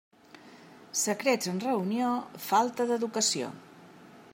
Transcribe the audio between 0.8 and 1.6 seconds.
Secrets